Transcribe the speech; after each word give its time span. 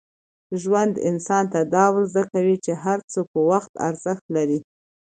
ژوند 0.61 0.93
انسان 1.09 1.43
ته 1.53 1.59
دا 1.75 1.85
ور 1.93 2.03
زده 2.11 2.23
کوي 2.31 2.55
چي 2.65 2.71
هر 2.83 2.99
څه 3.11 3.19
په 3.31 3.39
وخت 3.49 3.71
ارزښت 3.87 4.25
لري. 4.35 4.59